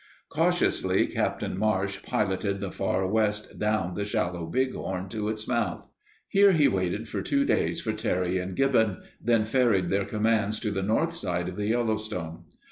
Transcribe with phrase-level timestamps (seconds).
[0.29, 5.87] Cautiously, Captain Marsh piloted the Far West down the shallow Bighorn to its mouth.
[6.27, 10.71] Here he waited for two days for Terry and Gibbon, then ferried their commands to
[10.71, 12.45] the north side of the Yellowstone.